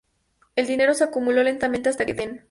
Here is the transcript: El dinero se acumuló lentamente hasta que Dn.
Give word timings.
El 0.55 0.65
dinero 0.65 0.95
se 0.95 1.03
acumuló 1.03 1.43
lentamente 1.43 1.87
hasta 1.89 2.07
que 2.07 2.15
Dn. 2.15 2.39